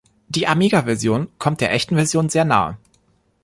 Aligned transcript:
Die 0.29 0.47
Amiga-Version 0.47 1.27
kommt 1.37 1.61
der 1.61 1.71
echten 1.71 1.93
Version 1.93 2.27
sehr 2.27 2.43
nahe. 2.43 2.75